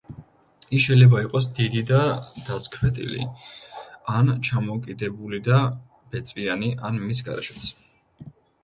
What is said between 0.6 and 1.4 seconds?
ის შეიძლება